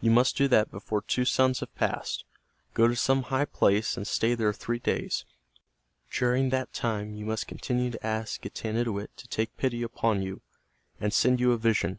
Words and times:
You 0.00 0.10
must 0.10 0.34
do 0.34 0.48
that 0.48 0.70
before 0.70 1.02
two 1.02 1.26
suns 1.26 1.60
have 1.60 1.74
passed. 1.74 2.24
Go 2.72 2.88
to 2.88 2.96
some 2.96 3.24
high 3.24 3.44
place 3.44 3.98
and 3.98 4.06
stay 4.06 4.34
there 4.34 4.54
three 4.54 4.78
days. 4.78 5.26
During 6.10 6.48
that 6.48 6.72
time 6.72 7.12
you 7.12 7.26
must 7.26 7.46
continue 7.46 7.90
to 7.90 8.06
ask 8.06 8.40
Getanittowit 8.40 9.08
to 9.16 9.28
take 9.28 9.58
pity 9.58 9.82
upon 9.82 10.22
you, 10.22 10.40
and 10.98 11.12
send 11.12 11.38
you 11.38 11.52
a 11.52 11.58
vision. 11.58 11.98